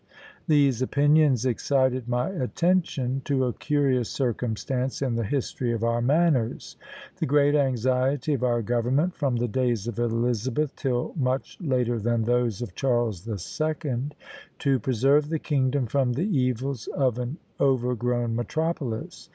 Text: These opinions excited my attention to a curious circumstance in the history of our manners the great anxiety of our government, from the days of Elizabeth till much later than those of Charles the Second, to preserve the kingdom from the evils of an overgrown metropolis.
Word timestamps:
These 0.47 0.81
opinions 0.81 1.45
excited 1.45 2.07
my 2.09 2.29
attention 2.31 3.21
to 3.25 3.45
a 3.45 3.53
curious 3.53 4.09
circumstance 4.09 4.99
in 4.99 5.13
the 5.15 5.23
history 5.23 5.73
of 5.73 5.83
our 5.83 6.01
manners 6.01 6.75
the 7.17 7.27
great 7.27 7.53
anxiety 7.53 8.33
of 8.33 8.41
our 8.41 8.63
government, 8.63 9.13
from 9.15 9.35
the 9.35 9.47
days 9.47 9.85
of 9.87 9.99
Elizabeth 9.99 10.75
till 10.75 11.13
much 11.15 11.59
later 11.61 11.99
than 11.99 12.23
those 12.23 12.63
of 12.63 12.73
Charles 12.73 13.25
the 13.25 13.37
Second, 13.37 14.15
to 14.57 14.79
preserve 14.79 15.29
the 15.29 15.37
kingdom 15.37 15.85
from 15.85 16.13
the 16.13 16.25
evils 16.25 16.87
of 16.87 17.19
an 17.19 17.37
overgrown 17.59 18.35
metropolis. 18.35 19.29